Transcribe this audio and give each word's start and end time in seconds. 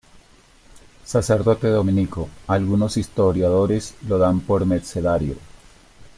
Sacerdote 1.05 1.67
dominico, 1.67 2.27
algunos 2.47 2.97
historiadores 2.97 3.93
lo 4.07 4.17
dan 4.17 4.39
por 4.39 4.65
mercedario. 4.65 5.35